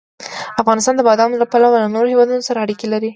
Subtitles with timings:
[0.61, 3.09] افغانستان د بادامو له پلوه له نورو هېوادونو سره اړیکې لري.